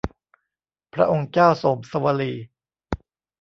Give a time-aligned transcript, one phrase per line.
[0.93, 2.33] พระองค์เจ้าโสมสวลี